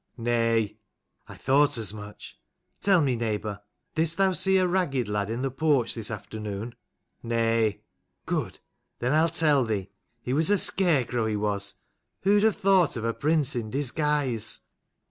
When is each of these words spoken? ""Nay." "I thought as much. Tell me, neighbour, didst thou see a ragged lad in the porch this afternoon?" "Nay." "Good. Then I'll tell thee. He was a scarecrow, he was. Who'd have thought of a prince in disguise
""Nay." 0.17 0.79
"I 1.27 1.35
thought 1.35 1.77
as 1.77 1.93
much. 1.93 2.35
Tell 2.81 3.01
me, 3.03 3.15
neighbour, 3.15 3.61
didst 3.93 4.17
thou 4.17 4.31
see 4.31 4.57
a 4.57 4.65
ragged 4.67 5.07
lad 5.07 5.29
in 5.29 5.43
the 5.43 5.51
porch 5.51 5.93
this 5.93 6.09
afternoon?" 6.09 6.73
"Nay." 7.21 7.83
"Good. 8.25 8.57
Then 8.97 9.13
I'll 9.13 9.29
tell 9.29 9.63
thee. 9.63 9.91
He 10.23 10.33
was 10.33 10.49
a 10.49 10.57
scarecrow, 10.57 11.27
he 11.27 11.35
was. 11.35 11.75
Who'd 12.21 12.41
have 12.41 12.57
thought 12.57 12.97
of 12.97 13.05
a 13.05 13.13
prince 13.13 13.55
in 13.55 13.69
disguise 13.69 14.61